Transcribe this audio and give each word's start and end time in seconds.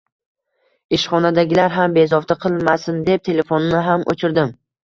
Ishxonadagilar 0.97 1.75
ham 1.77 1.93
bezovta 1.99 2.39
qilmasin 2.47 3.01
deb, 3.11 3.25
telefonni 3.31 3.87
ham 3.91 4.11
oʻchirdim 4.17 4.61